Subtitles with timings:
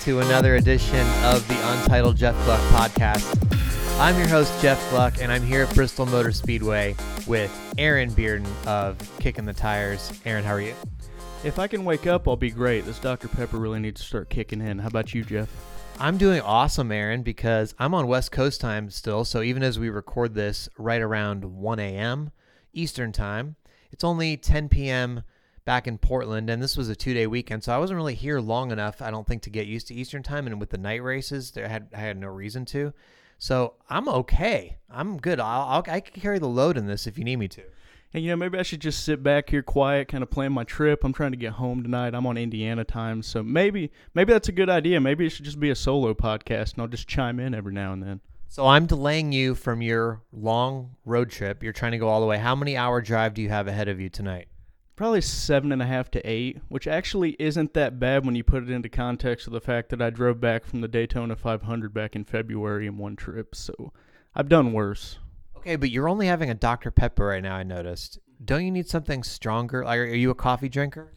[0.00, 0.28] everybody.
[0.28, 4.00] Welcome back to another edition of the Untitled Jeff Gluck podcast.
[4.00, 6.96] I'm your host, Jeff Gluck, and I'm here at Bristol Motor Speedway
[7.26, 10.12] with Aaron Bearden of Kicking the Tires.
[10.24, 10.74] Aaron, how are you?
[11.44, 12.84] If I can wake up, I'll be great.
[12.84, 13.28] This Dr.
[13.28, 14.78] Pepper really needs to start kicking in.
[14.78, 15.48] How about you, Jeff?
[15.98, 19.24] I'm doing awesome, Aaron, because I'm on West Coast time still.
[19.24, 22.30] So even as we record this right around 1 a.m.
[22.72, 23.56] Eastern time,
[23.92, 25.22] it's only 10 p.m
[25.64, 28.40] back in Portland, and this was a two day weekend, so I wasn't really here
[28.40, 30.46] long enough, I don't think, to get used to Eastern time.
[30.46, 32.92] And with the night races, there had I had no reason to.
[33.38, 34.78] So I'm okay.
[34.90, 35.40] I'm good.
[35.40, 37.62] I'll, I'll I can carry the load in this if you need me to.
[38.12, 40.64] And you know, maybe I should just sit back here quiet, kind of plan my
[40.64, 41.04] trip.
[41.04, 42.14] I'm trying to get home tonight.
[42.14, 45.00] I'm on Indiana time, so maybe maybe that's a good idea.
[45.00, 47.92] Maybe it should just be a solo podcast, and I'll just chime in every now
[47.92, 48.20] and then.
[48.48, 51.62] So I'm delaying you from your long road trip.
[51.62, 52.36] You're trying to go all the way.
[52.36, 54.48] How many hour drive do you have ahead of you tonight?
[54.96, 58.62] Probably seven and a half to eight, which actually isn't that bad when you put
[58.62, 62.14] it into context of the fact that I drove back from the Daytona 500 back
[62.14, 63.54] in February in one trip.
[63.54, 63.92] So
[64.34, 65.18] I've done worse.
[65.56, 66.90] Okay, but you're only having a Dr.
[66.90, 68.18] Pepper right now, I noticed.
[68.42, 69.84] Don't you need something stronger?
[69.84, 71.12] Like, are you a coffee drinker?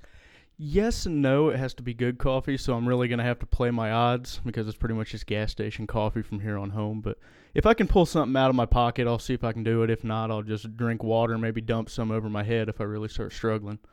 [0.58, 1.50] Yes and no.
[1.50, 3.92] It has to be good coffee, so I'm really going to have to play my
[3.92, 7.02] odds because it's pretty much just gas station coffee from here on home.
[7.02, 7.18] But
[7.54, 9.84] if I can pull something out of my pocket, I'll see if I can do
[9.84, 9.90] it.
[9.90, 13.10] If not, I'll just drink water maybe dump some over my head if I really
[13.10, 13.80] start struggling.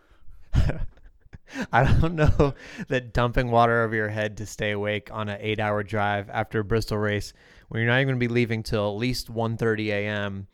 [1.73, 2.55] I don't know
[2.89, 6.65] that dumping water over your head to stay awake on an eight-hour drive after a
[6.65, 7.33] Bristol race,
[7.69, 10.47] when you're not even going to be leaving till at least 1:30 a.m.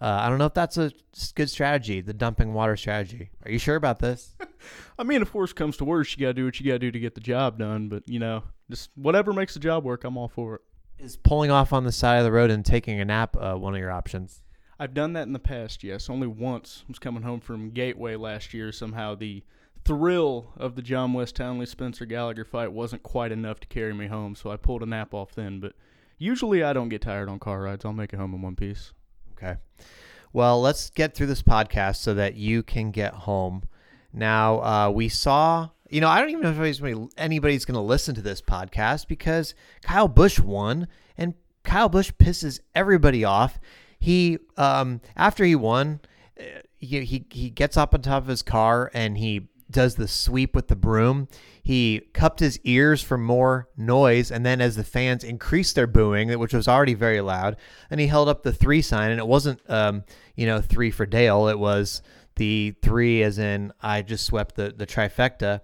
[0.00, 0.92] Uh, I don't know if that's a
[1.34, 3.30] good strategy, the dumping water strategy.
[3.44, 4.36] Are you sure about this?
[4.98, 6.78] I mean, if worse comes to worse, you got to do what you got to
[6.78, 7.88] do to get the job done.
[7.88, 10.60] But, you know, just whatever makes the job work, I'm all for it.
[10.98, 13.74] Is pulling off on the side of the road and taking a nap uh, one
[13.74, 14.42] of your options?
[14.78, 16.10] I've done that in the past, yes.
[16.10, 16.82] Only once.
[16.82, 18.72] I was coming home from Gateway last year.
[18.72, 19.42] Somehow the
[19.84, 24.08] thrill of the John Wes Townley Spencer Gallagher fight wasn't quite enough to carry me
[24.08, 25.60] home, so I pulled a nap off then.
[25.60, 25.74] But
[26.18, 27.84] usually I don't get tired on car rides.
[27.84, 28.92] I'll make it home in one piece.
[29.32, 29.56] Okay.
[30.32, 33.62] Well, let's get through this podcast so that you can get home.
[34.12, 38.14] Now, uh, we saw, you know, I don't even know if anybody's going to listen
[38.14, 41.34] to this podcast because Kyle Busch won, and
[41.64, 43.58] Kyle Busch pisses everybody off.
[43.98, 46.00] He, um, after he won,
[46.38, 50.08] uh, he, he, he gets up on top of his car and he does the
[50.08, 51.28] sweep with the broom.
[51.62, 56.38] He cupped his ears for more noise, and then as the fans increased their booing,
[56.38, 57.56] which was already very loud,
[57.90, 60.04] and he held up the three sign, and it wasn't, um,
[60.36, 61.48] you know, three for Dale.
[61.48, 62.02] It was
[62.36, 65.60] the three, as in I just swept the the trifecta.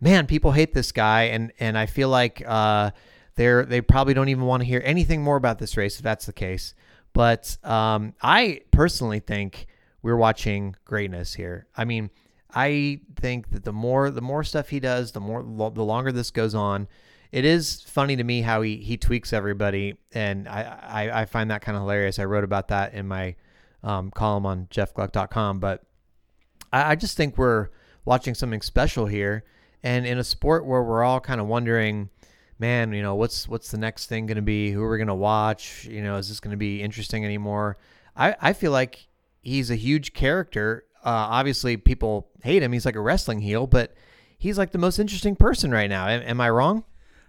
[0.00, 2.90] Man, people hate this guy, and and I feel like uh,
[3.36, 6.26] they're they probably don't even want to hear anything more about this race if that's
[6.26, 6.74] the case.
[7.12, 9.66] But um, I personally think
[10.02, 11.66] we're watching greatness here.
[11.76, 12.10] I mean
[12.54, 16.30] I think that the more the more stuff he does, the more the longer this
[16.30, 16.88] goes on.
[17.30, 21.50] It is funny to me how he he tweaks everybody, and I I, I find
[21.50, 22.18] that kind of hilarious.
[22.18, 23.36] I wrote about that in my
[23.82, 25.82] um, column on jeffgluck.com, but
[26.72, 27.68] I, I just think we're
[28.04, 29.44] watching something special here,
[29.82, 32.10] and in a sport where we're all kind of wondering
[32.58, 34.70] man, you know, what's what's the next thing going to be?
[34.70, 35.84] Who are we going to watch?
[35.84, 37.76] You know, is this going to be interesting anymore?
[38.14, 39.08] I, I feel like
[39.40, 42.72] he's a huge character uh, obviously, people hate him.
[42.72, 43.92] He's like a wrestling heel, but
[44.38, 46.06] he's like the most interesting person right now.
[46.06, 46.84] Am, am I wrong?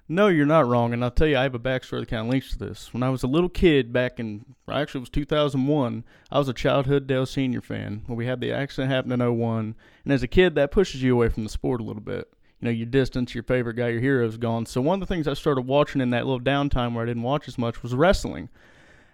[0.09, 0.93] No, you're not wrong.
[0.93, 2.93] And I'll tell you, I have a backstory that kind of links to this.
[2.93, 6.53] When I was a little kid back in, actually, it was 2001, I was a
[6.53, 7.61] childhood Dale Sr.
[7.61, 8.03] fan.
[8.05, 9.75] When we had the accident happen in 01.
[10.03, 12.31] And as a kid, that pushes you away from the sport a little bit.
[12.59, 14.65] You know, your distance, your favorite guy, your hero is gone.
[14.65, 17.23] So one of the things I started watching in that little downtime where I didn't
[17.23, 18.49] watch as much was wrestling.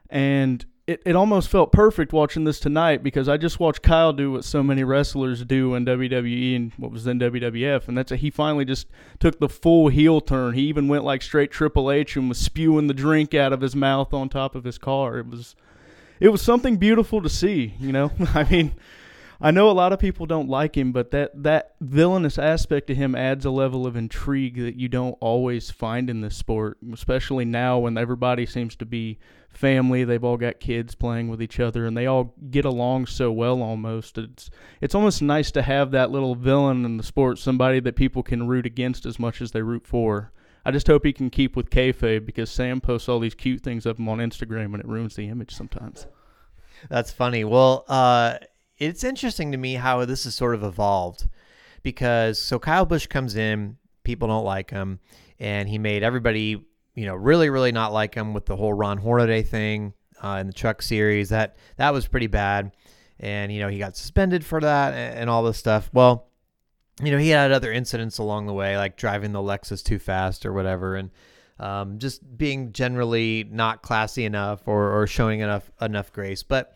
[0.09, 4.31] And it, it almost felt perfect watching this tonight because I just watched Kyle do
[4.31, 8.15] what so many wrestlers do in WWE and what was then WWF, and that's a,
[8.15, 8.87] he finally just
[9.19, 10.55] took the full heel turn.
[10.55, 13.75] He even went like straight Triple H and was spewing the drink out of his
[13.75, 15.19] mouth on top of his car.
[15.19, 15.55] It was
[16.19, 17.75] it was something beautiful to see.
[17.79, 18.73] You know, I mean.
[19.41, 22.95] I know a lot of people don't like him, but that, that villainous aspect to
[22.95, 27.45] him adds a level of intrigue that you don't always find in this sport, especially
[27.45, 29.17] now when everybody seems to be
[29.49, 30.03] family.
[30.03, 33.61] They've all got kids playing with each other, and they all get along so well.
[33.61, 34.49] Almost, it's
[34.81, 38.45] it's almost nice to have that little villain in the sport, somebody that people can
[38.45, 40.33] root against as much as they root for.
[40.65, 43.85] I just hope he can keep with kayfabe because Sam posts all these cute things
[43.85, 46.07] of him on Instagram, and it ruins the image sometimes.
[46.89, 47.45] That's funny.
[47.45, 48.39] Well, uh,
[48.79, 51.27] it's interesting to me how this has sort of evolved
[51.83, 54.99] because so Kyle Busch comes in, people don't like him,
[55.39, 56.65] and he made everybody,
[56.95, 59.93] you know, really, really not like him with the whole Ron Hornaday thing
[60.23, 61.29] uh, in the Truck Series.
[61.29, 62.71] That that was pretty bad,
[63.19, 65.89] and you know he got suspended for that and, and all this stuff.
[65.93, 66.29] Well,
[67.01, 70.45] you know, he had other incidents along the way, like driving the Lexus too fast
[70.45, 71.11] or whatever, and
[71.59, 76.43] um, just being generally not classy enough or, or showing enough enough grace.
[76.43, 76.73] But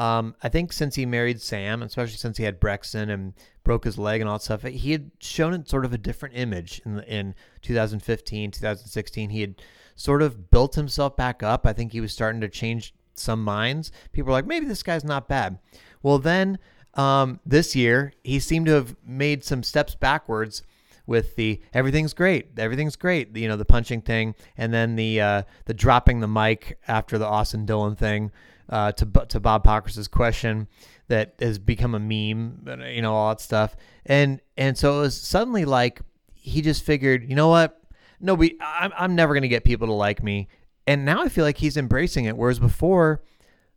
[0.00, 3.98] um, I think since he married Sam, especially since he had Brexton and broke his
[3.98, 7.34] leg and all that stuff, he had shown sort of a different image in in
[7.60, 9.28] 2015, 2016.
[9.28, 9.60] He had
[9.96, 11.66] sort of built himself back up.
[11.66, 13.92] I think he was starting to change some minds.
[14.12, 15.58] People were like, maybe this guy's not bad.
[16.02, 16.58] Well, then
[16.94, 20.62] um, this year he seemed to have made some steps backwards
[21.04, 25.42] with the everything's great, everything's great, you know, the punching thing, and then the uh,
[25.66, 28.32] the dropping the mic after the Austin Dillon thing
[28.70, 30.68] uh, to to Bob Pockrass's question
[31.08, 33.76] that has become a meme, you know, all that stuff,
[34.06, 36.00] and and so it was suddenly like
[36.32, 37.80] he just figured, you know what,
[38.20, 40.48] nobody, I'm I'm never gonna get people to like me,
[40.86, 43.22] and now I feel like he's embracing it, whereas before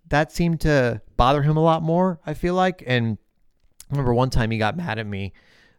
[0.08, 2.20] that seemed to bother him a lot more.
[2.26, 3.18] I feel like, and
[3.90, 5.34] I remember one time he got mad at me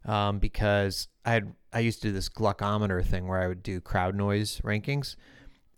[0.04, 3.80] um, because I had I used to do this gluckometer thing where I would do
[3.80, 5.14] crowd noise rankings,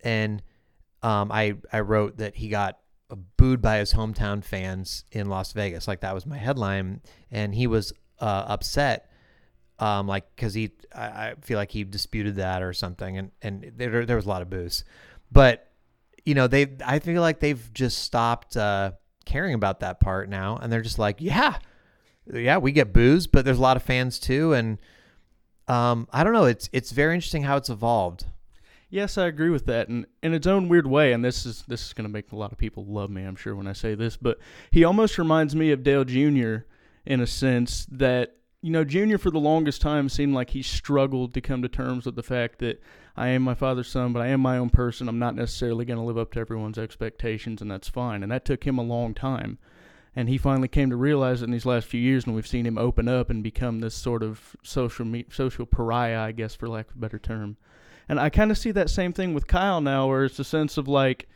[0.02, 0.42] and
[1.02, 2.78] um, I I wrote that he got
[3.36, 7.00] booed by his hometown fans in Las Vegas, like that was my headline,
[7.30, 9.10] and he was uh, upset,
[9.78, 13.72] um, like because he I, I, feel like he disputed that or something, and and
[13.76, 14.84] there there was a lot of boos,
[15.30, 15.70] but
[16.24, 18.92] you know they I feel like they've just stopped uh,
[19.24, 21.58] caring about that part now, and they're just like yeah
[22.32, 24.78] yeah, we get boos, but there's a lot of fans too, and
[25.68, 26.44] um, I don't know.
[26.44, 28.26] It's it's very interesting how it's evolved.
[28.88, 31.12] Yes, I agree with that, and in its own weird way.
[31.12, 33.36] And this is this is going to make a lot of people love me, I'm
[33.36, 34.16] sure, when I say this.
[34.16, 34.38] But
[34.70, 36.58] he almost reminds me of Dale Jr.
[37.04, 39.18] in a sense that you know Jr.
[39.18, 42.60] for the longest time seemed like he struggled to come to terms with the fact
[42.60, 42.80] that
[43.16, 45.08] I am my father's son, but I am my own person.
[45.08, 48.22] I'm not necessarily going to live up to everyone's expectations, and that's fine.
[48.22, 49.58] And that took him a long time
[50.16, 52.64] and he finally came to realize it in these last few years, and we've seen
[52.64, 56.68] him open up and become this sort of social me- social pariah, I guess, for
[56.68, 57.58] lack of a better term.
[58.08, 60.76] And I kind of see that same thing with Kyle now, where it's a sense
[60.76, 61.28] of like,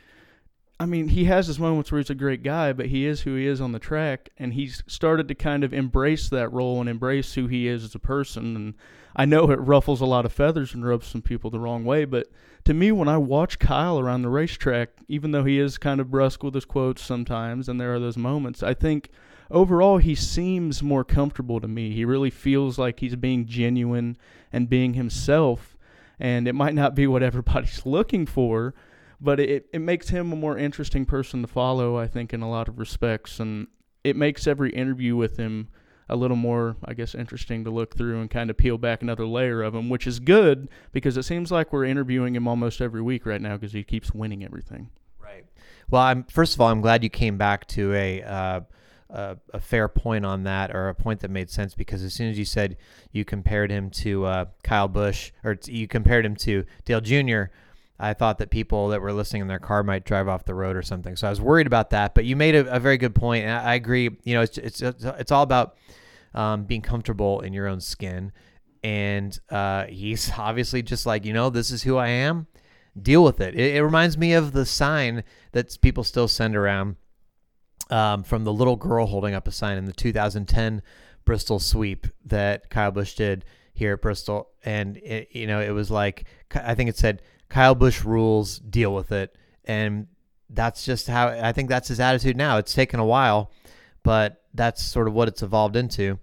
[0.78, 3.34] I mean, he has his moments where he's a great guy, but he is who
[3.34, 6.88] he is on the track, and he's started to kind of embrace that role and
[6.88, 8.56] embrace who he is as a person.
[8.56, 8.75] And
[9.14, 12.06] I know it ruffles a lot of feathers and rubs some people the wrong way,
[12.06, 12.28] but
[12.64, 16.11] to me, when I watch Kyle around the racetrack, even though he is kind of
[16.11, 19.11] brusque with his quotes sometimes, and there are those moments, I think
[19.50, 21.93] overall he seems more comfortable to me.
[21.93, 24.17] He really feels like he's being genuine
[24.52, 25.76] and being himself,
[26.20, 28.75] and it might not be what everybody's looking for,
[29.20, 32.50] but it, it makes him a more interesting person to follow, I think, in a
[32.50, 33.67] lot of respects, and
[34.05, 35.69] it makes every interview with him
[36.08, 39.26] a little more, I guess, interesting to look through and kind of peel back another
[39.26, 43.00] layer of him, which is good because it seems like we're interviewing him almost every
[43.00, 44.90] week right now because he keeps winning everything.
[45.22, 45.46] Right.
[45.88, 48.22] Well, I'm first of all, I'm glad you came back to a.
[48.22, 48.61] Uh,
[49.12, 52.30] a, a, fair point on that, or a point that made sense, because as soon
[52.30, 52.76] as you said
[53.12, 57.44] you compared him to uh, Kyle Busch, or t- you compared him to Dale Jr.,
[57.98, 60.74] I thought that people that were listening in their car might drive off the road
[60.74, 61.16] or something.
[61.16, 62.14] So I was worried about that.
[62.14, 64.08] But you made a, a very good point, and I, I agree.
[64.24, 65.76] You know, it's it's it's all about
[66.34, 68.32] um, being comfortable in your own skin.
[68.82, 72.46] And uh, he's obviously just like, you know, this is who I am.
[73.00, 73.55] Deal with it.
[73.55, 76.96] It, it reminds me of the sign that people still send around
[77.89, 80.82] um, from the little girl holding up a sign in the 2010
[81.25, 84.49] Bristol sweep that Kyle Busch did here at Bristol.
[84.65, 88.94] And, it, you know, it was like, I think it said, Kyle Busch rules, deal
[88.94, 89.37] with it.
[89.65, 90.06] And
[90.49, 92.58] that's just how I think that's his attitude now.
[92.58, 93.53] It's taken a while,
[94.03, 96.19] but that's sort of what it's evolved into.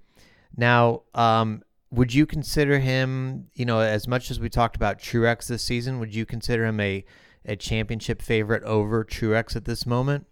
[0.56, 5.48] Now, um, would you consider him, you know, as much as we talked about Truex
[5.48, 7.06] this season, would you consider him a,
[7.46, 10.26] a championship favorite over Truex at this moment?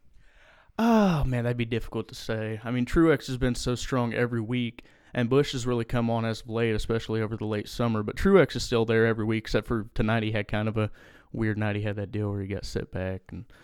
[0.78, 2.60] Oh, man, that'd be difficult to say.
[2.64, 6.26] I mean, Truex has been so strong every week, and Busch has really come on
[6.26, 8.04] as of late, especially over the late summer.
[8.04, 10.92] But Truex is still there every week, except for tonight he had kind of a
[11.32, 11.76] weird night.
[11.76, 13.46] He had that deal where he got set back and–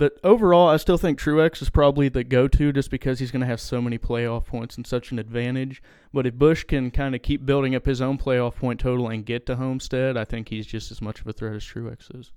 [0.00, 3.46] but overall, I still think Truex is probably the go-to just because he's going to
[3.46, 5.82] have so many playoff points and such an advantage.
[6.10, 9.26] But if Busch can kind of keep building up his own playoff point total and
[9.26, 12.32] get to Homestead, I think he's just as much of a threat as Truex is.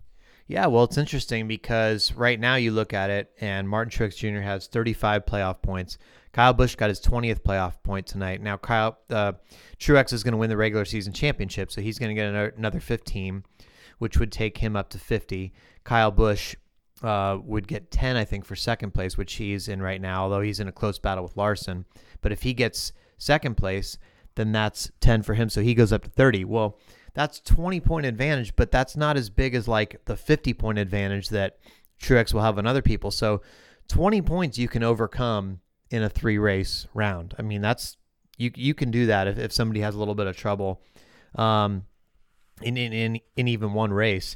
[0.48, 4.42] Yeah, well, it's interesting because right now you look at it, and Martin Truex Jr.
[4.42, 5.98] has 35 playoff points.
[6.34, 8.42] Kyle Busch got his 20th playoff point tonight.
[8.42, 9.34] Now, Kyle uh,
[9.80, 12.80] Truex is going to win the regular season championship, so he's going to get another
[12.80, 13.44] 15,
[14.00, 15.54] which would take him up to 50.
[15.84, 16.56] Kyle Busch
[17.04, 20.42] uh, would get 10, I think, for second place, which he's in right now, although
[20.42, 21.86] he's in a close battle with Larson.
[22.22, 23.98] But if he gets second place,
[24.36, 25.50] then that's 10 for him.
[25.50, 26.46] So he goes up to 30.
[26.46, 26.80] Well,
[27.13, 31.29] that's 20 point advantage, but that's not as big as like the 50 point advantage
[31.29, 31.58] that
[32.01, 33.12] Truex will have on other people.
[33.12, 33.41] So
[33.88, 37.36] 20 points you can overcome in a three race round.
[37.38, 37.98] I mean, that's
[38.38, 40.82] You you can do that if, if somebody has a little bit of trouble,
[41.36, 41.86] um,
[42.62, 44.36] in in in, in even one race.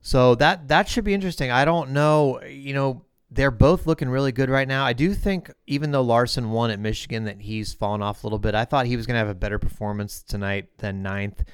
[0.00, 1.50] So that that should be interesting.
[1.50, 2.40] I don't know.
[2.42, 4.84] You know, they're both looking really good right now.
[4.84, 8.38] I do think even though Larson won at Michigan, that he's fallen off a little
[8.38, 8.54] bit.
[8.54, 11.44] I thought he was going to have a better performance tonight than ninth.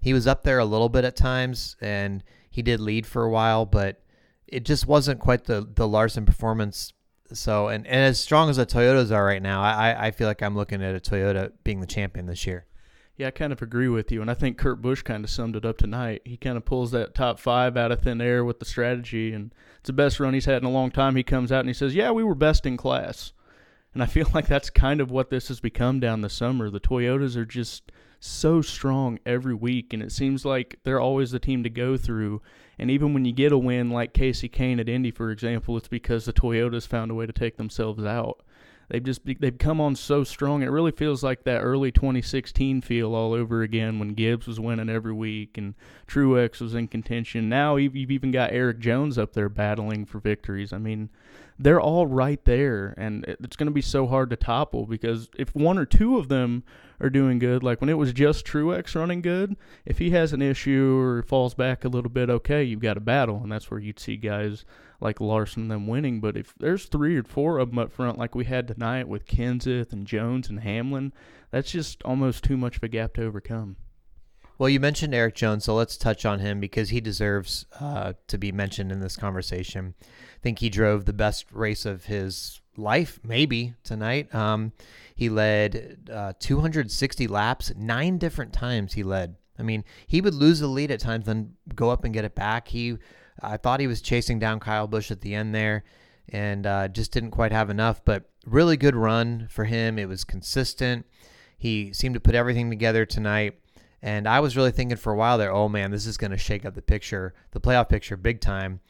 [0.00, 3.30] He was up there a little bit at times, and he did lead for a
[3.30, 4.02] while, but
[4.46, 6.92] it just wasn't quite the the Larson performance.
[7.32, 10.42] So, and, and as strong as the Toyotas are right now, I I feel like
[10.42, 12.66] I'm looking at a Toyota being the champion this year.
[13.16, 15.56] Yeah, I kind of agree with you, and I think Kurt Busch kind of summed
[15.56, 16.20] it up tonight.
[16.26, 19.54] He kind of pulls that top five out of thin air with the strategy, and
[19.78, 21.16] it's the best run he's had in a long time.
[21.16, 23.32] He comes out and he says, "Yeah, we were best in class,"
[23.94, 26.68] and I feel like that's kind of what this has become down the summer.
[26.68, 31.38] The Toyotas are just so strong every week, and it seems like they're always the
[31.38, 32.42] team to go through.
[32.78, 35.88] And even when you get a win like Kasey Kahne at Indy, for example, it's
[35.88, 38.42] because the Toyotas found a way to take themselves out.
[38.88, 40.62] They've just they've come on so strong.
[40.62, 44.88] It really feels like that early 2016 feel all over again when Gibbs was winning
[44.88, 45.74] every week and
[46.06, 47.48] Truex was in contention.
[47.48, 50.72] Now you've even got Erik Jones up there battling for victories.
[50.72, 51.10] I mean,
[51.58, 55.54] they're all right there, and it's going to be so hard to topple because if
[55.54, 56.62] one or two of them
[57.00, 60.42] are doing good, like when it was just Truex running good, if he has an
[60.42, 63.80] issue or falls back a little bit, okay, you've got a battle, and that's where
[63.80, 64.64] you'd see guys
[65.00, 66.20] like Larson them winning.
[66.20, 69.26] But if there's three or four of them up front, like we had tonight with
[69.26, 71.12] Kenseth and Jones and Hamlin,
[71.50, 73.76] that's just almost too much of a gap to overcome.
[74.58, 78.38] Well, you mentioned Erik Jones, so let's touch on him because he deserves uh, to
[78.38, 79.94] be mentioned in this conversation.
[80.00, 84.34] I think he drove the best race of his life, maybe tonight.
[84.34, 84.72] Um,
[85.14, 89.36] he led uh, 260 laps, nine different times he led.
[89.58, 92.34] I mean, he would lose the lead at times, then go up and get it
[92.34, 92.68] back.
[92.68, 92.96] He
[93.40, 95.84] I thought he was chasing down Kyle Busch at the end there
[96.28, 98.04] and uh, just didn't quite have enough.
[98.04, 99.98] But really good run for him.
[99.98, 101.06] It was consistent.
[101.58, 103.58] He seemed to put everything together tonight.
[104.02, 106.38] And I was really thinking for a while there, oh man, this is going to
[106.38, 108.80] shake up the picture, the playoff picture, big time.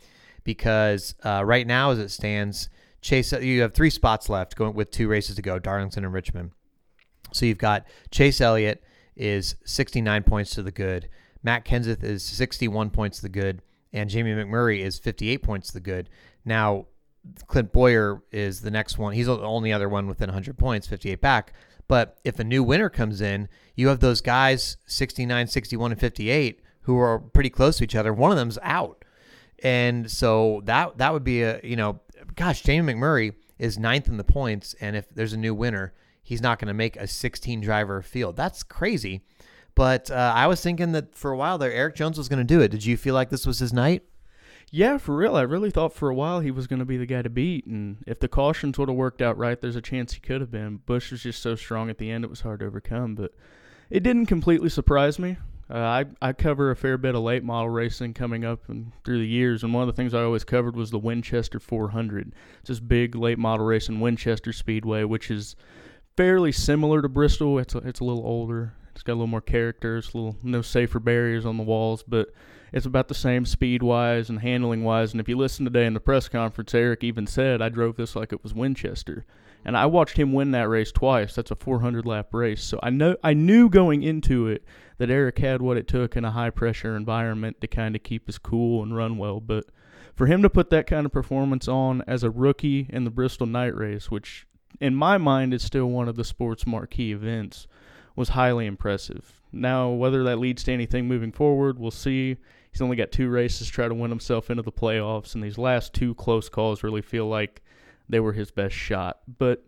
[0.45, 2.69] Because uh, right now, as it stands,
[3.01, 6.53] Chase, you have three spots left going with two races to go, Darlington and Richmond.
[7.33, 8.83] So you've got Chase Elliott
[9.17, 11.09] is 69 points to the good.
[11.43, 13.63] Matt Kenseth is 61 points to the good
[13.97, 16.11] and Jamie McMurray is 58 points the good.
[16.45, 16.87] Now,
[17.47, 19.15] Clint Bowyer is the next one.
[19.15, 21.55] He's the only other one within 100 points, 58 back.
[21.89, 26.61] But if a new winner comes in, you have those guys 69, 61, and 58
[26.83, 28.13] who are pretty close to each other.
[28.13, 29.05] One of them's out.
[29.63, 32.01] And so that that would be a, you know,
[32.35, 34.75] gosh, Jamie McMurray is ninth in the points.
[34.81, 38.37] And if there's a new winner, he's not going to make a 16 driver field.
[38.37, 39.25] That's crazy.
[39.77, 42.45] But uh, I was thinking that for a while there, Erik Jones was going to
[42.45, 42.69] do it.
[42.69, 44.03] Did you feel like this was his night?
[44.73, 45.37] Yeah, for real.
[45.37, 47.67] I really thought for a while he was going to be the guy to beat.
[47.67, 50.51] And if the cautions would have worked out right, there's a chance he could have
[50.51, 50.79] been.
[50.87, 53.15] Busch was just so strong at the end, it was hard to overcome.
[53.15, 53.33] But
[53.91, 55.37] it didn't completely surprise me.
[55.69, 59.19] Uh, I, I cover a fair bit of late model racing coming up and through
[59.19, 62.33] the years, and one of the things I always covered was the Winchester 400.
[62.61, 65.57] It's this big late model race in Winchester Speedway, which is
[66.17, 67.59] fairly similar to Bristol.
[67.59, 68.75] It's a, it's a little older.
[68.97, 72.33] It's got a little more characters, a little no safer barriers on the walls, but
[72.73, 75.13] it's about the same speed wise and handling wise.
[75.13, 78.17] And if you listen today in the press conference, Erik even said, "I drove this
[78.17, 79.27] like it was Winchester."
[79.67, 81.35] And I watched him win that race twice.
[81.35, 82.63] That's a 400 lap race.
[82.63, 84.65] So I know I knew going into it
[84.97, 88.27] that Erik had what it took in a high pressure environment to kind of keep
[88.27, 89.41] his cool and run well.
[89.41, 89.67] But
[90.15, 93.47] for him to put that kind of performance on as a rookie in the Bristol
[93.47, 94.47] night race, which
[94.81, 97.67] in my mind is still one of the sport's marquee events,
[98.17, 99.41] was highly impressive.
[99.53, 102.37] Now, whether that leads to anything moving forward, we'll see.
[102.73, 105.59] He's only got two races to try to win himself into the playoffs, and these
[105.59, 107.63] last two close calls really feel like
[108.09, 109.21] they were his best shot.
[109.39, 109.65] But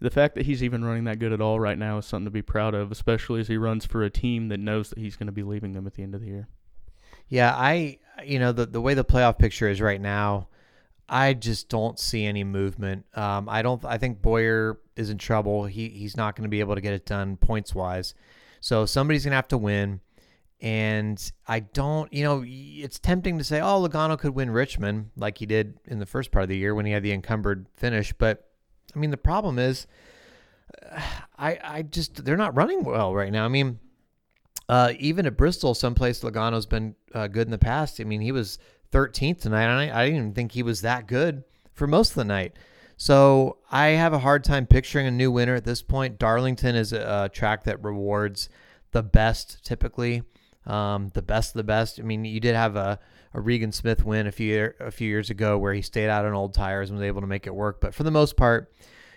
[0.00, 2.30] the fact that he's even running that good at all right now is something to
[2.30, 5.26] be proud of, especially as he runs for a team that knows that he's going
[5.26, 6.48] to be leaving them at the end of the year.
[7.28, 10.48] Yeah, I you know the the way the playoff picture is right now,
[11.08, 13.04] I just don't see any movement.
[13.14, 13.84] Um, I don't.
[13.84, 15.64] I think Bowyer is in trouble.
[15.64, 18.14] He he's not going to be able to get it done points wise.
[18.60, 20.00] So somebody's going to have to win.
[20.62, 25.38] And I don't, you know, it's tempting to say, oh, Logano could win Richmond like
[25.38, 28.12] he did in the first part of the year when he had the encumbered finish.
[28.12, 28.46] But
[28.94, 29.86] I mean, the problem is,
[31.38, 33.44] I I just they're not running well right now.
[33.44, 33.78] I mean,
[34.68, 38.00] uh, even at Bristol, someplace Logano's been uh, good in the past.
[38.00, 38.58] I mean, he was
[38.92, 39.66] 13th tonight.
[39.66, 42.56] I, I didn't even think he was that good for most of the night.
[43.00, 46.18] So I have a hard time picturing a new winner at this point.
[46.18, 48.50] Darlington is a, track that rewards
[48.92, 50.22] the best typically,
[50.66, 51.98] um, the best of the best.
[51.98, 52.98] I mean, you did have a,
[53.32, 56.34] a Regan Smith win a few a few years ago where he stayed out on
[56.34, 57.80] old tires and was able to make it work.
[57.80, 58.70] But for the most part,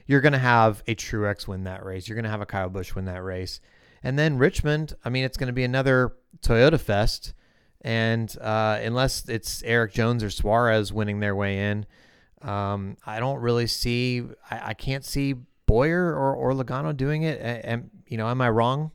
[0.08, 2.08] you're going to have a Truex win that race.
[2.08, 3.60] You're going to have a Kyle Busch win that race.
[4.02, 7.34] And then Richmond, I mean, it's going to be another Toyota Fest.
[7.82, 11.86] And uh, unless it's Erik Jones or Suarez winning their way in,
[12.44, 15.36] um, I don't really see, I, I, can't see
[15.66, 17.40] Bowyer or, or Logano doing it.
[17.42, 18.92] And, you know, am I wrong?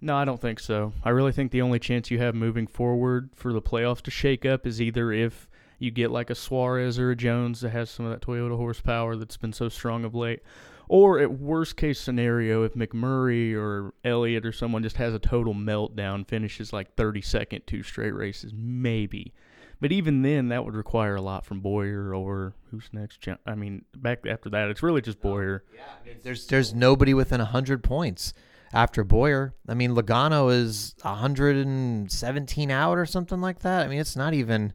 [0.00, 0.92] No, I don't think so.
[1.04, 4.46] I really think the only chance you have moving forward for the playoffs to shake
[4.46, 8.06] up is either if you get like a Suarez or a Jones that has some
[8.06, 10.40] of that Toyota horsepower that's been so strong of late,
[10.88, 15.54] or at worst case scenario, if McMurray or Elliott or someone just has a total
[15.54, 19.34] meltdown, finishes like 32nd two straight races, maybe.
[19.80, 23.26] But even then, that would require a lot from Bowyer or who's next.
[23.46, 25.64] I mean, back after that, it's really just Bowyer.
[25.74, 28.34] Yeah, there's there's nobody within hundred points
[28.72, 29.54] after Bowyer.
[29.68, 33.84] I mean, Logano is 117 out or something like that.
[33.84, 34.72] I mean, it's not even.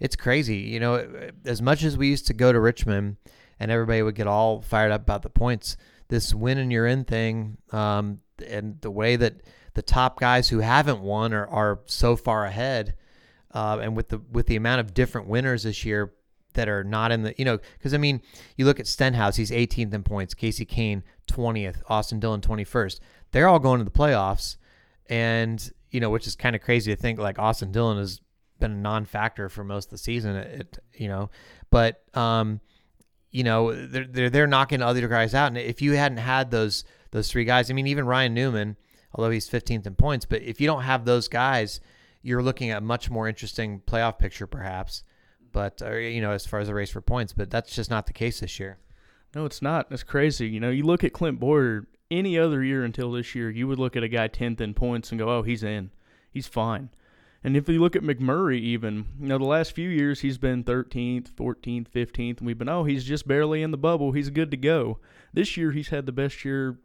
[0.00, 0.56] It's crazy.
[0.56, 3.16] You know, as much as we used to go to Richmond
[3.60, 5.76] and everybody would get all fired up about the points,
[6.08, 9.42] this win and you're in thing, um, and the way that
[9.74, 12.94] the top guys who haven't won are, are so far ahead,
[13.54, 16.12] uh, and with the with the amount of different winners this year
[16.54, 18.20] that are not in the you know because I mean
[18.56, 23.00] you look at Stenhouse he's 18th in points Kasey Kahne 20th Austin Dillon 21st
[23.32, 24.56] they're all going to the playoffs
[25.08, 28.20] and you know which is kind of crazy to think like Austin Dillon has
[28.58, 31.30] been a non-factor for most of the season it, you know?
[31.70, 32.60] But um
[33.30, 36.84] you know they're, they're they're knocking other guys out and if you hadn't had those
[37.10, 38.76] those three guys I mean even Ryan Newman
[39.12, 41.80] although he's 15th in points but if you don't have those guys
[42.24, 45.04] you're looking at a much more interesting playoff picture perhaps
[45.54, 48.06] but uh, you know, as far as the race for points, but that's just not
[48.06, 48.76] the case this year.
[49.34, 49.86] No, it's not.
[49.90, 50.48] It's crazy.
[50.48, 53.78] You know, you look at Clint Bowyer any other year until this year, you would
[53.78, 55.90] look at a guy 10th in points and go, "Oh, he's in.
[56.30, 56.90] He's fine."
[57.42, 60.64] And if you look at McMurray, even you know the last few years he's been
[60.64, 64.12] 13th, 14th, 15th, and we've been, "Oh, he's just barely in the bubble.
[64.12, 64.98] He's good to go."
[65.32, 66.78] This year he's had the best year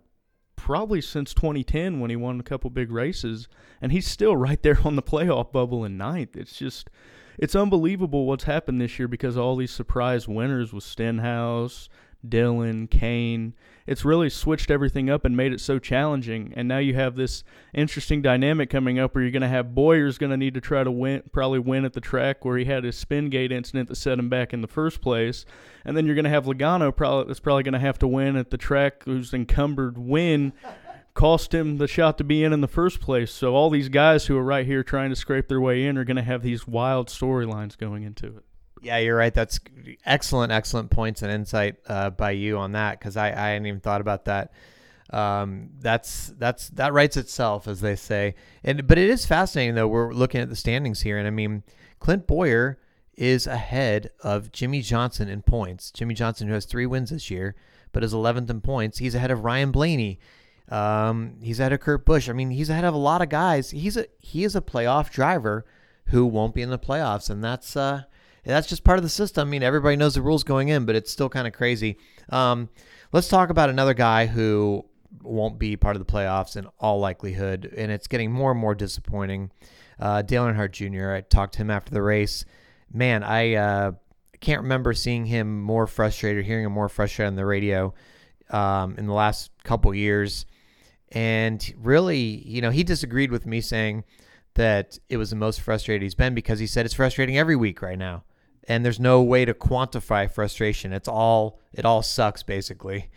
[0.59, 3.47] probably since 2010 when he won a couple big races,
[3.81, 6.35] and he's still right there on the playoff bubble in ninth.
[6.35, 6.89] It's just
[7.37, 11.87] it's unbelievable what's happened this year because all these surprise winners with Stenhouse,
[12.27, 13.53] Dillon, Kahne.
[13.87, 16.53] It's really switched everything up and made it so challenging.
[16.55, 20.17] And now you have this interesting dynamic coming up where you're going to have Bowyer's
[20.17, 22.83] going to need to try to win, probably win at the track where he had
[22.83, 25.45] his spin gate incident that set him back in the first place.
[25.85, 28.35] And then you're going to have Logano probably that's probably going to have to win
[28.35, 30.53] at the track whose encumbered win
[31.15, 33.31] cost him the shot to be in in the first place.
[33.31, 36.05] So all these guys who are right here trying to scrape their way in are
[36.05, 38.45] going to have these wild storylines going into it.
[38.81, 39.33] Yeah, you're right.
[39.33, 39.59] That's
[40.05, 43.79] excellent, excellent points and insight uh, by you on that because I, I hadn't even
[43.79, 44.51] thought about that.
[45.11, 48.35] Um, that's that's that writes itself, as they say.
[48.63, 49.87] And but it is fascinating though.
[49.87, 51.63] We're looking at the standings here, and I mean,
[51.99, 52.79] Clint Bowyer
[53.15, 55.91] is ahead of Jimmie Johnson in points.
[55.91, 57.53] Jimmie Johnson, who has three wins this year,
[57.91, 58.99] but is 11th in points.
[58.99, 60.19] He's ahead of Ryan Blaney.
[60.69, 62.29] Um, he's ahead of Kurt Busch.
[62.29, 63.71] I mean, he's ahead of a lot of guys.
[63.71, 65.65] He's a he is a playoff driver
[66.05, 68.03] who won't be in the playoffs, and that's uh,
[68.49, 69.47] that's just part of the system.
[69.47, 71.97] I mean, everybody knows the rules going in, but it's still kind of crazy.
[72.29, 72.69] Um,
[73.11, 74.85] let's talk about another guy who
[75.21, 78.75] won't be part of the playoffs in all likelihood, and it's getting more and more
[78.75, 79.51] disappointing.
[79.99, 81.11] Uh, Dale Earnhardt Jr.
[81.11, 82.45] I talked to him after the race.
[82.91, 83.91] Man, I uh,
[84.39, 87.93] can't remember seeing him more frustrated, hearing him more frustrated on the radio
[88.49, 90.45] um, in the last couple years.
[91.11, 94.05] And really, you know, he disagreed with me saying
[94.55, 97.81] that it was the most frustrated he's been because he said it's frustrating every week
[97.81, 98.23] right now.
[98.69, 100.93] And there's no way to quantify frustration.
[100.93, 103.09] It's all, it all sucks basically.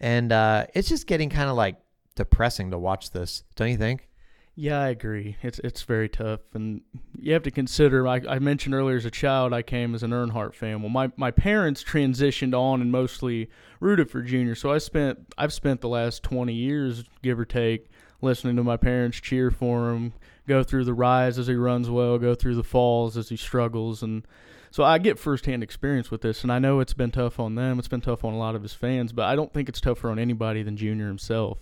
[0.00, 1.76] And uh, it's just getting kind of like
[2.14, 4.08] depressing to watch this, don't you think?
[4.54, 5.38] Yeah, I agree.
[5.42, 6.82] It's it's very tough, and
[7.18, 8.06] you have to consider.
[8.06, 10.82] I, I mentioned earlier, as a child, I came as an Earnhardt fan.
[10.82, 13.48] Well, my, my parents transitioned on and mostly
[13.80, 17.88] rooted for Junior, so I spent I've spent the last twenty years, give or take,
[18.20, 20.12] listening to my parents cheer for him,
[20.46, 24.02] go through the rise as he runs well, go through the falls as he struggles,
[24.02, 24.26] and
[24.72, 26.42] so I get firsthand experience with this.
[26.42, 27.78] And I know it's been tough on them.
[27.78, 30.10] It's been tough on a lot of his fans, but I don't think it's tougher
[30.10, 31.58] on anybody than Junior himself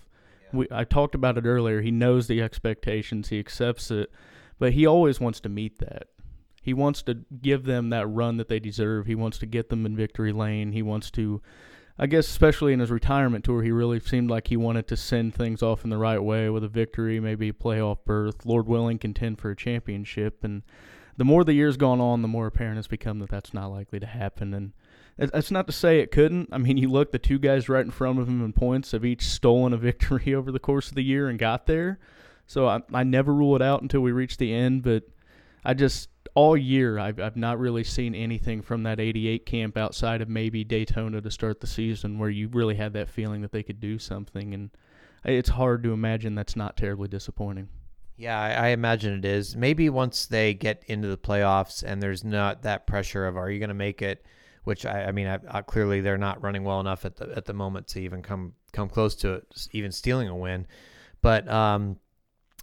[0.53, 1.81] we, I talked about it earlier.
[1.81, 4.11] He knows the expectations, he accepts it,
[4.59, 6.07] but he always wants to meet that.
[6.61, 9.07] He wants to give them that run that they deserve.
[9.07, 10.73] He wants to get them in victory lane.
[10.73, 11.41] He wants to,
[11.97, 15.33] I guess, especially in his retirement tour, he really seemed like he wanted to send
[15.33, 18.99] things off in the right way with a victory, maybe a playoff berth, Lord willing,
[18.99, 20.43] contend for a championship.
[20.43, 20.61] And
[21.21, 23.99] the more the years gone on, the more apparent it's become that that's not likely
[23.99, 24.55] to happen.
[24.55, 24.73] And
[25.17, 26.49] that's not to say it couldn't.
[26.51, 29.05] I mean, you look, the two guys right in front of him in points have
[29.05, 31.99] each stolen a victory over the course of the year and got there.
[32.47, 34.81] So I, I never rule it out until we reach the end.
[34.81, 35.03] But
[35.63, 40.23] I just, all year I've I've not really seen anything from that 88 camp outside
[40.23, 43.61] of maybe Daytona to start the season where you really had that feeling that they
[43.61, 44.71] could do something and
[45.23, 47.69] it's hard to imagine that's not terribly disappointing.
[48.21, 49.55] Yeah, I, I imagine it is.
[49.55, 53.57] Maybe once they get into the playoffs and there's not that pressure of are you
[53.57, 54.23] going to make it,
[54.63, 57.45] which I, I mean, I, I, clearly they're not running well enough at the at
[57.45, 60.67] the moment to even come come close to it, even stealing a win.
[61.23, 61.97] But um,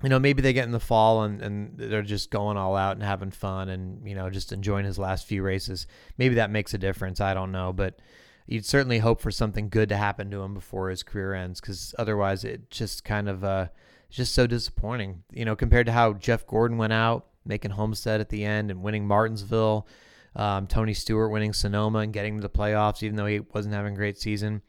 [0.01, 2.97] you know, maybe they get in the fall and, and they're just going all out
[2.97, 5.88] and having fun and, you know, just enjoying his last few races.
[6.18, 7.21] Maybe that makes a difference.
[7.21, 7.73] I don't know.
[7.73, 7.99] But
[8.47, 11.97] you'd certainly hope for something good to happen to him before his career ends because
[11.99, 13.66] otherwise it just kind of, uh,
[14.11, 18.29] just so disappointing, you know, compared to how Jeff Gordon went out, making Homestead at
[18.29, 19.87] the end and winning Martinsville,
[20.35, 23.94] um, Tony Stewart winning Sonoma and getting to the playoffs, even though he wasn't having
[23.94, 24.62] a great season.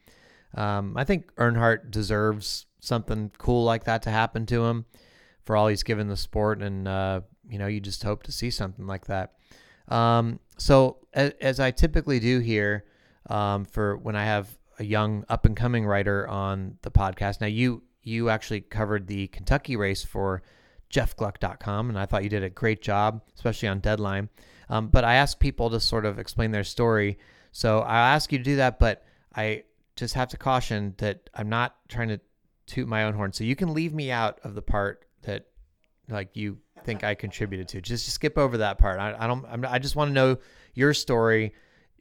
[0.56, 4.86] Um, I think Earnhardt deserves something cool like that to happen to him
[5.44, 8.50] for all he's given the sport, and uh, you know you just hope to see
[8.50, 9.34] something like that.
[9.88, 12.86] Um, so as, as, I typically do here,
[13.30, 14.48] um, for when I have
[14.78, 17.42] a young up and coming writer on the podcast.
[17.42, 20.42] Now you you actually covered the Kentucky race for
[20.92, 24.30] jeffgluck.com, and I thought you did a great job, especially on deadline.
[24.70, 27.18] Um, but I ask people to sort of explain their story,
[27.52, 28.80] so I'll ask you to do that.
[28.80, 29.64] But I
[29.96, 32.20] just have to caution that I'm not trying to
[32.66, 35.46] toot my own horn, so you can leave me out of the part that
[36.10, 37.82] like you think I contributed to.
[37.82, 39.00] Just, just skip over that part.
[39.00, 39.46] I, I don't.
[39.48, 40.38] I'm, i just want to know
[40.74, 41.54] your story.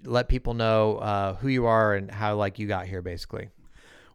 [0.04, 3.50] Let people know uh, who you are and how like you got here, basically.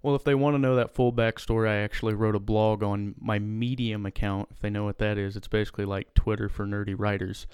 [0.03, 3.15] Well, if they want to know that full backstory, I actually wrote a blog on
[3.19, 4.49] my Medium account.
[4.51, 7.47] If they know what that is, it's basically like Twitter for nerdy writers.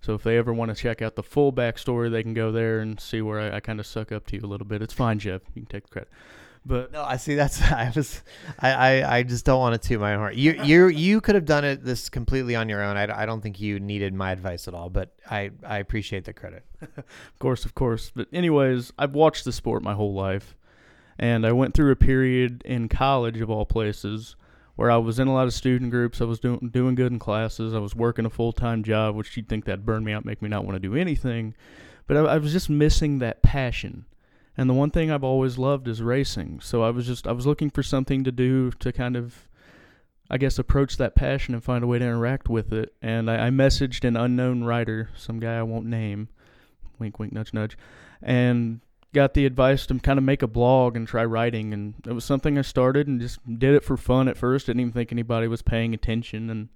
[0.00, 2.80] So if they ever want to check out the full backstory, they can go there
[2.80, 4.82] and see where I, I kind of suck up to you a little bit.
[4.82, 5.42] It's fine, Jeff.
[5.54, 6.10] You can take the credit.
[6.66, 7.36] But no, I see.
[7.36, 8.22] That's I was,
[8.58, 10.34] I, I, I just don't want it to toot my own horn.
[10.36, 12.96] You, you, you could have done it this completely on your own.
[12.96, 14.90] I, I don't think you needed my advice at all.
[14.90, 16.64] But I, I appreciate the credit.
[16.96, 18.10] of course, of course.
[18.12, 20.56] But anyways, I've watched the sport my whole life,
[21.18, 24.36] and I went through a period in college of all places
[24.76, 26.20] where I was in a lot of student groups.
[26.20, 27.74] I was doing doing good in classes.
[27.74, 30.42] I was working a full time job, which you'd think that'd burn me out, make
[30.42, 31.54] me not want to do anything.
[32.06, 34.06] But I, I was just missing that passion
[34.56, 36.60] and the one thing I've always loved is racing.
[36.60, 39.48] So I was just I was looking for something to do to kind of
[40.30, 42.94] I guess approach that passion and find a way to interact with it.
[43.02, 46.28] And I, I messaged an unknown writer, some guy I won't name,
[46.98, 47.76] wink wink nudge nudge,
[48.22, 48.80] and
[49.12, 52.24] got the advice to kind of make a blog and try writing and it was
[52.24, 54.66] something I started and just did it for fun at first.
[54.66, 56.68] Didn't even think anybody was paying attention and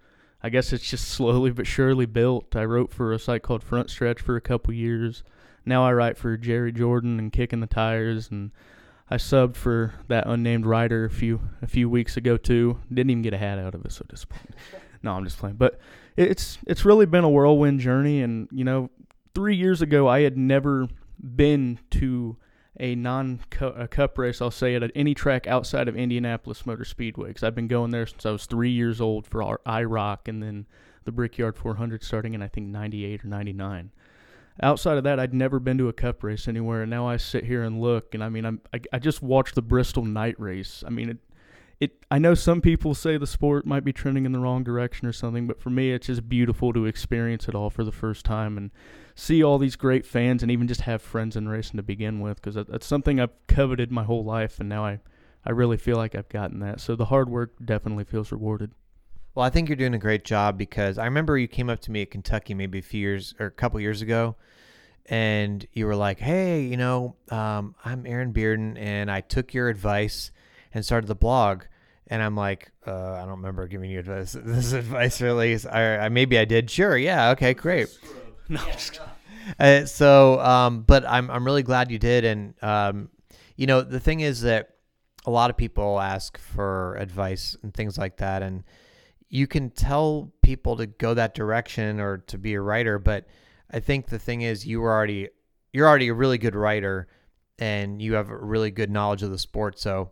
[0.42, 2.55] I guess it's just slowly but surely built.
[2.55, 5.22] I wrote for a site called Front Stretch for a couple years
[5.66, 8.53] now I write for Jerry Jordan and Kicking the Tires, and
[9.11, 12.79] I subbed for that unnamed writer a few a few weeks ago too.
[12.88, 14.55] Didn't even get a hat out of it, so disappointed.
[15.03, 15.57] no, I'm just playing.
[15.57, 15.81] But
[16.16, 18.90] it's it's really been a whirlwind journey, and you know,
[19.35, 20.88] three years ago I had never
[21.20, 22.37] been to
[22.79, 24.42] a non cup race.
[24.42, 27.90] I'll say it at any track outside of Indianapolis Motor Speedway because I've been going
[27.90, 30.66] there since I was three years old for our IROC and then
[31.05, 33.90] the Brickyard 400 starting in I think 98 or 99
[34.62, 37.44] outside of that, I'd never been to a cup race anywhere, and now I sit
[37.44, 40.83] here and look, and I mean, I'm I, I just watched the Bristol night race.
[40.87, 41.18] I mean, it
[41.81, 45.07] it I know some people say the sport might be trending in the wrong direction
[45.07, 48.24] or something, but for me, it's just beautiful to experience it all for the first
[48.24, 48.70] time and
[49.16, 52.37] see all these great fans, and even just have friends in racing to begin with,
[52.40, 55.00] because that's something I've coveted my whole life, and now I
[55.44, 56.81] I really feel like I've gotten that.
[56.81, 58.72] So the hard work definitely feels rewarded.
[59.35, 61.90] Well, I think you're doing a great job because I remember you came up to
[61.90, 64.37] me at Kentucky maybe a few years or a couple years ago,
[65.07, 69.68] and you were like, "Hey, you know, um, I'm Aaron Bearden, and I took your
[69.68, 70.31] advice
[70.74, 71.64] and started the blog."
[72.09, 74.37] And I'm like, uh, I don't remember giving you advice.
[74.44, 75.59] This advice really.
[75.66, 76.70] I, I maybe I did.
[76.70, 77.88] Sure, yeah, okay, great.
[78.48, 78.61] No,
[79.59, 83.11] uh, so, um, but I'm I'm really glad you did, and um,
[83.56, 84.70] you know, the thing is that
[85.24, 88.64] a lot of people ask for advice and things like that, and
[89.28, 93.26] you can tell people to go that direction or to be a writer, but
[93.70, 95.28] I think the thing is you are already
[95.72, 97.09] you're already a really good writer
[97.59, 99.78] and you have a really good knowledge of the sport.
[99.78, 100.11] So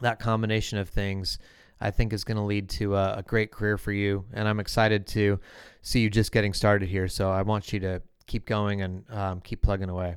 [0.00, 1.38] that combination of things
[1.82, 4.24] I think is going to lead to a, a, great career for you.
[4.32, 5.40] And I'm excited to
[5.82, 7.08] see you just getting started here.
[7.08, 10.16] So I want you to keep going and um, keep plugging away.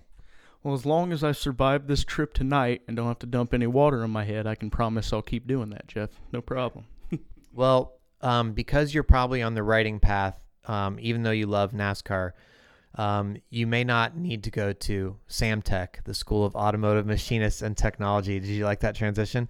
[0.61, 3.67] Well, as long as I survive this trip tonight and don't have to dump any
[3.67, 6.09] water on my head, I can promise I'll keep doing that, Jeff.
[6.31, 6.85] No problem.
[7.53, 12.31] well, um, because you're probably on the writing path, um, even though you love NASCAR,
[12.95, 17.75] um, you may not need to go to Samtech, the School of Automotive Machinists and
[17.75, 18.39] Technology.
[18.39, 19.49] Did you like that transition?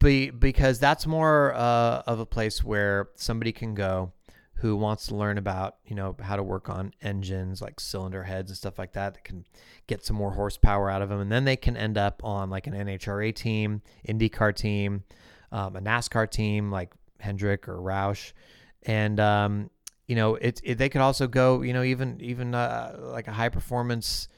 [0.00, 4.12] Be, because that's more uh, of a place where somebody can go
[4.56, 8.50] who wants to learn about you know how to work on engines like cylinder heads
[8.50, 9.44] and stuff like that that can
[9.86, 12.66] get some more horsepower out of them and then they can end up on like
[12.66, 15.04] an nhra team indycar team
[15.52, 18.32] um, a nascar team like hendrick or roush.
[18.84, 19.70] And um,
[20.06, 23.32] you know it, it, they could also go you know even even uh, like a
[23.32, 24.28] high performance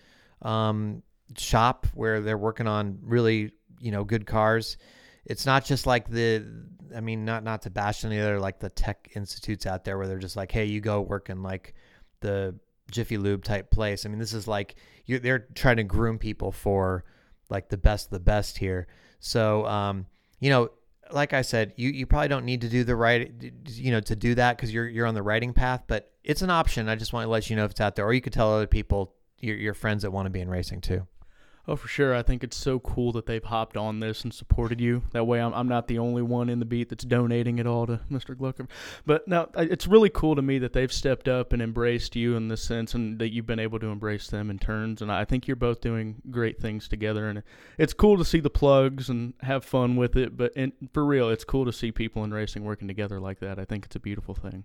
[0.43, 1.03] um,
[1.37, 4.77] shop where they're working on really you know good cars
[5.29, 6.45] it's not just like the
[6.97, 10.09] I mean not not to bash any other like the tech institutes out there where
[10.09, 11.75] they're just like hey you go work in like
[12.21, 12.57] the
[12.91, 14.05] Jiffy Lube type place.
[14.05, 14.75] I mean this is like
[15.07, 17.05] you they're trying to groom people for
[17.51, 18.89] like the best of the best here.
[19.21, 20.07] So um
[20.41, 20.71] you know
[21.11, 23.33] like I said, you, you probably don't need to do the right,
[23.67, 25.85] you know, to do that because you're you're on the writing path.
[25.87, 26.89] But it's an option.
[26.89, 28.53] I just want to let you know if it's out there, or you could tell
[28.53, 31.07] other people, your your friends that want to be in racing too.
[31.71, 32.15] Oh, for sure.
[32.15, 35.03] I think it's so cool that they've hopped on this and supported you.
[35.13, 37.87] That way, I'm, I'm not the only one in the beat that's donating it all
[37.87, 38.35] to Mr.
[38.35, 38.67] Glucker.
[39.05, 42.49] But now, it's really cool to me that they've stepped up and embraced you in
[42.49, 45.03] this sense and that you've been able to embrace them in turns.
[45.03, 47.29] And I think you're both doing great things together.
[47.29, 47.43] And
[47.77, 50.39] it's cool to see the plugs and have fun with it.
[50.39, 53.59] But in, for real, it's cool to see people in racing working together like that.
[53.59, 54.65] I think it's a beautiful thing.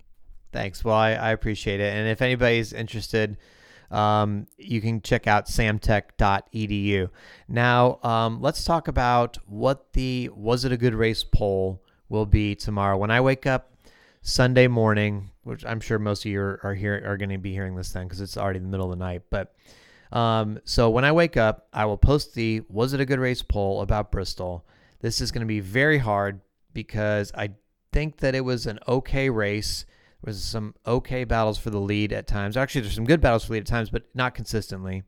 [0.53, 0.85] Thanks.
[0.85, 1.93] Well, I, I appreciate it.
[1.93, 3.35] And if anybody's interested,
[3.93, 7.09] um, you can check out samtech.edu.
[7.47, 12.55] Now, um, let's talk about what the Was It a Good Race poll will be
[12.55, 12.97] tomorrow.
[12.97, 13.71] When I wake up
[14.23, 17.75] Sunday morning, which I'm sure most of you are, here are going to be hearing
[17.75, 19.21] this then because it's already the middle of the night.
[19.29, 19.55] But
[20.11, 23.43] um, so when I wake up, I will post the Was It a Good Race
[23.43, 24.65] poll about Bristol.
[25.01, 26.41] This is going to be very hard
[26.73, 27.51] because I
[27.91, 29.85] think that it was an okay race
[30.23, 32.57] was some okay battles for the lead at times.
[32.57, 35.03] Actually, there's some good battles for the lead at times, but not consistently.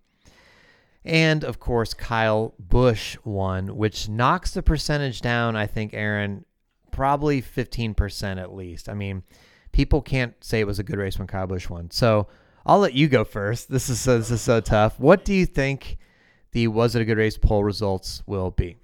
[1.03, 6.45] And of course, Kyle Busch won, which knocks the percentage down, I think, Aaron,
[6.91, 8.89] probably 15% at least.
[8.89, 9.23] I mean,
[9.71, 11.91] people can't say it was a good race when Kyle Busch won.
[11.91, 12.27] So
[12.65, 13.69] I'll let you go first.
[13.69, 14.99] This is so, this is so tough.
[14.99, 15.97] What do you think
[16.53, 18.77] the Was It a Good Race poll results will be?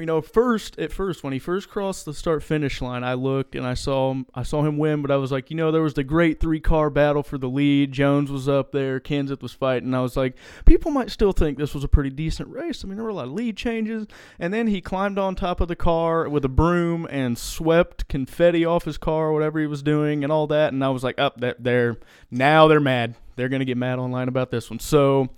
[0.00, 3.54] You know, first at first when he first crossed the start finish line, I looked
[3.54, 4.26] and I saw him.
[4.34, 6.60] I saw him win, but I was like, you know, there was the great three
[6.60, 7.92] car battle for the lead.
[7.92, 9.94] Jones was up there, Kenseth was fighting.
[9.94, 10.34] I was like,
[10.64, 12.84] people might still think this was a pretty decent race.
[12.84, 14.06] I mean, there were a lot of lead changes,
[14.38, 18.64] and then he climbed on top of the car with a broom and swept confetti
[18.64, 20.72] off his car, whatever he was doing, and all that.
[20.72, 21.98] And I was like, up oh, that they're
[22.30, 23.14] now they're mad.
[23.36, 24.80] They're gonna get mad online about this one.
[24.80, 25.28] So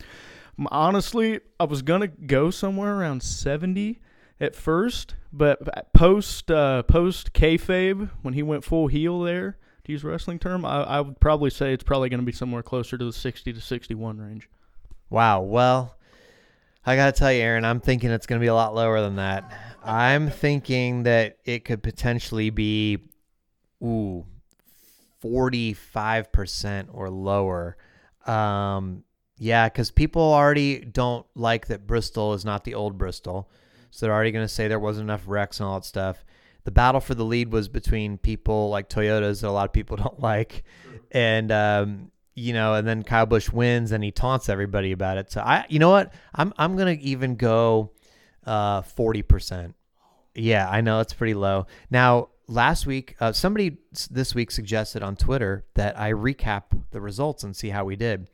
[0.70, 4.00] honestly, I was gonna go somewhere around seventy
[4.42, 10.02] at first, but post uh, post kayfabe when he went full heel there, to use
[10.02, 13.04] wrestling term, I, I would probably say it's probably going to be somewhere closer to
[13.04, 14.50] the sixty to sixty one range.
[15.10, 15.42] Wow.
[15.42, 15.96] Well,
[16.84, 19.00] I got to tell you, Aaron, I'm thinking it's going to be a lot lower
[19.00, 19.76] than that.
[19.84, 22.98] I'm thinking that it could potentially be,
[23.82, 24.24] ooh,
[25.22, 27.76] 45% or lower.
[28.26, 29.04] Um,
[29.38, 33.50] yeah, because people already don't like that Bristol is not the old Bristol.
[33.92, 36.24] So they're already going to say there wasn't enough wrecks and all that stuff.
[36.64, 39.96] The battle for the lead was between people like Toyotas that a lot of people
[39.98, 40.64] don't like,
[41.12, 45.30] and um, you know, and then Kyle Busch wins and he taunts everybody about it.
[45.30, 47.90] So I, you know what, I'm I'm gonna even go
[48.46, 49.74] uh, forty uh, percent.
[50.34, 51.66] Yeah, I know it's pretty low.
[51.90, 53.76] Now, last week, uh, somebody
[54.10, 58.30] this week suggested on Twitter that I recap the results and see how we did.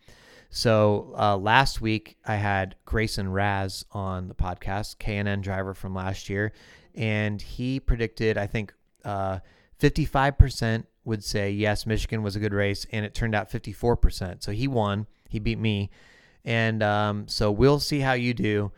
[0.50, 6.28] So uh, last week I had Gracin Raz on the podcast, K&N driver from last
[6.28, 6.52] year,
[6.94, 8.72] and he predicted I think
[9.04, 9.40] uh,
[9.80, 14.42] 55% would say yes, Michigan was a good race, and it turned out 54%.
[14.42, 15.06] So he won.
[15.28, 15.90] He beat me,
[16.44, 18.72] and um, so we'll see how you do,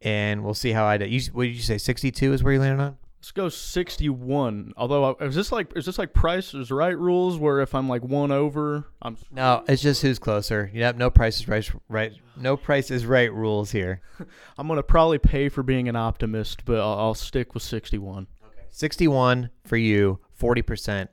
[0.00, 1.06] and we'll see how I do.
[1.06, 1.78] You, what did you say?
[1.78, 2.96] 62 is where you landed on?
[3.22, 4.72] Let's go 61.
[4.76, 8.02] Although is this like is this like Price is Right rules where if I'm like
[8.02, 10.68] one over, I'm No, it's just who's closer.
[10.74, 14.00] Yep, no Price is Right right no Price is Right rules here.
[14.58, 18.26] I'm going to probably pay for being an optimist, but I'll, I'll stick with 61.
[18.44, 18.66] Okay.
[18.70, 21.06] 61 for you, 40%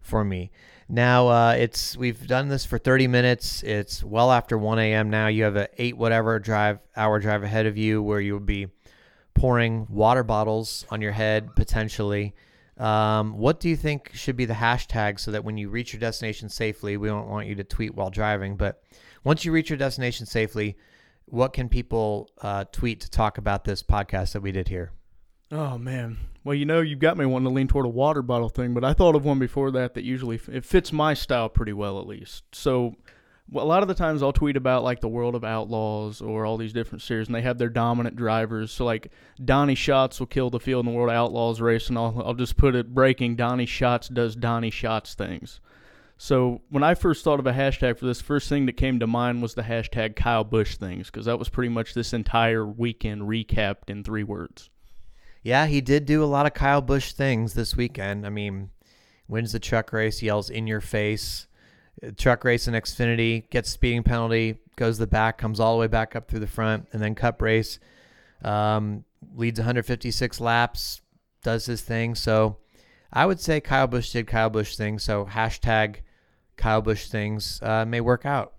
[0.00, 0.52] for me.
[0.88, 3.64] Now uh, it's we've done this for 30 minutes.
[3.64, 5.10] It's well after 1 a.m.
[5.10, 5.26] now.
[5.26, 8.68] You have a eight whatever drive hour drive ahead of you where you'll be
[9.36, 12.34] pouring water bottles on your head potentially.
[12.78, 16.00] Um, what do you think should be the hashtag so that when you reach your
[16.00, 18.82] destination safely, we don't want you to tweet while driving, but
[19.24, 20.76] once you reach your destination safely,
[21.26, 24.92] what can people uh, tweet to talk about this podcast that we did here?
[25.50, 28.48] Oh man, well you know you've got me wanting to lean toward a water bottle
[28.48, 31.72] thing, but I thought of one before that that usually it fits my style pretty
[31.72, 32.42] well at least.
[32.52, 32.96] So
[33.54, 36.56] a lot of the times I'll tweet about like the World of Outlaws or all
[36.56, 38.72] these different series, and they have their dominant drivers.
[38.72, 39.12] So like
[39.44, 42.34] Donny Schatz will kill the field in the World of Outlaws race, and I'll I'll
[42.34, 43.36] just put it breaking.
[43.36, 45.60] Donny Schatz does Donny Schatz things.
[46.18, 49.06] So when I first thought of a hashtag for this, first thing that came to
[49.06, 53.22] mind was the hashtag Kyle Busch things because that was pretty much this entire weekend
[53.22, 54.70] recapped in three words.
[55.42, 58.26] Yeah, he did do a lot of Kyle Busch things this weekend.
[58.26, 58.70] I mean,
[59.28, 61.46] wins the truck race, yells in your face.
[62.16, 66.14] Truck race in Xfinity, gets speeding penalty, goes the back, comes all the way back
[66.14, 67.78] up through the front, and then Cup race
[68.44, 69.04] um,
[69.34, 71.00] leads 156 laps,
[71.42, 72.14] does his thing.
[72.14, 72.58] So
[73.12, 75.02] I would say Kyle Busch did Kyle Busch things.
[75.02, 75.96] So hashtag
[76.56, 78.52] Kyle Busch things uh, may work out.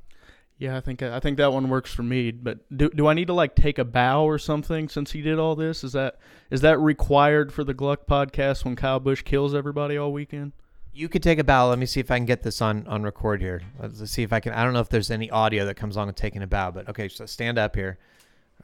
[0.60, 2.32] Yeah, I think I think that one works for me.
[2.32, 5.38] But do do I need to like take a bow or something since he did
[5.38, 5.84] all this?
[5.84, 6.18] Is that
[6.50, 10.54] is that required for the Gluck podcast when Kyle Busch kills everybody all weekend?
[10.98, 11.70] You could take a bow.
[11.70, 13.62] Let me see if I can get this on on record here.
[13.80, 14.54] Let's see if I can.
[14.54, 16.90] I don't know if there's any audio that comes along with taking a bow, but
[16.90, 17.08] okay.
[17.08, 18.00] So stand up here.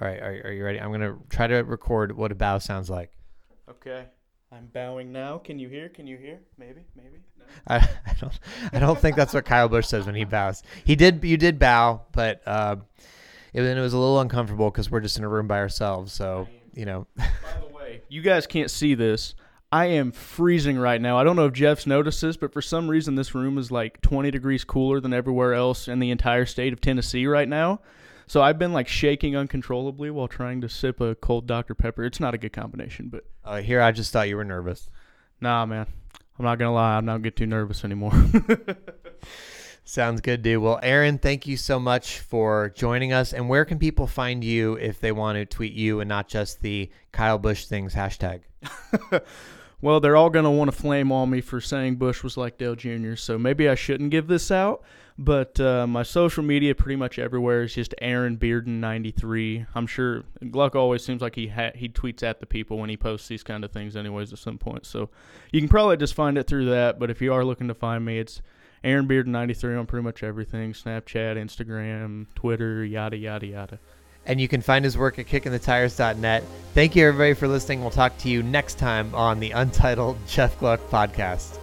[0.01, 0.81] All right, are, are you ready?
[0.81, 3.11] I'm gonna try to record what a bow sounds like.
[3.69, 4.05] Okay.
[4.51, 5.37] I'm bowing now.
[5.37, 5.89] Can you hear?
[5.89, 6.39] Can you hear?
[6.57, 7.17] Maybe, maybe.
[7.37, 7.45] No.
[7.67, 8.39] I, I don't.
[8.73, 10.63] I don't think that's what Kyle Busch says when he bows.
[10.85, 11.23] He did.
[11.23, 12.77] You did bow, but uh,
[13.53, 16.11] it, it was a little uncomfortable because we're just in a room by ourselves.
[16.13, 17.05] So you know.
[17.15, 17.27] By
[17.59, 19.35] the way, you guys can't see this.
[19.73, 21.17] I am freezing right now.
[21.17, 23.99] I don't know if Jeff's noticed this, but for some reason this room is like
[24.01, 27.79] 20 degrees cooler than everywhere else in the entire state of Tennessee right now.
[28.27, 32.03] So I've been like shaking uncontrollably while trying to sip a cold Dr Pepper.
[32.03, 34.91] It's not a good combination, but uh, here I just thought you were nervous.
[35.41, 35.87] Nah, man.
[36.37, 36.95] I'm not gonna lie.
[36.95, 38.13] I'm not get too nervous anymore.
[39.85, 40.61] Sounds good, dude.
[40.61, 43.33] Well, Aaron, thank you so much for joining us.
[43.33, 46.61] And where can people find you if they want to tweet you and not just
[46.61, 48.41] the Kyle Busch things hashtag?
[49.83, 52.57] well, they're all going to want to flame on me for saying Busch was like
[52.57, 54.81] Dale Jr., so maybe I shouldn't give this out.
[55.17, 59.65] But uh, my social media, pretty much everywhere, is just Aaron Bearden ninety three.
[59.75, 62.95] I'm sure Gluck always seems like he ha- he tweets at the people when he
[62.95, 64.31] posts these kind of things, anyways.
[64.31, 65.09] At some point, so
[65.51, 66.97] you can probably just find it through that.
[66.97, 68.41] But if you are looking to find me, it's
[68.85, 73.79] Aaron Bearden ninety three on pretty much everything: Snapchat, Instagram, Twitter, yada yada yada.
[74.25, 76.43] And you can find his work at KickinTheTires.net.
[76.73, 77.81] Thank you, everybody, for listening.
[77.81, 81.59] We'll talk to you next time on the Untitled Jeff Gluck podcast.